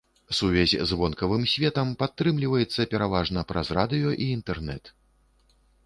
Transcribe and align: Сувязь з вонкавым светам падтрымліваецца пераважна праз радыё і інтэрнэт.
Сувязь 0.37 0.71
з 0.91 0.95
вонкавым 1.01 1.43
светам 1.51 1.93
падтрымліваецца 2.01 2.89
пераважна 2.95 3.47
праз 3.53 3.67
радыё 3.79 4.09
і 4.23 4.35
інтэрнэт. 4.39 4.95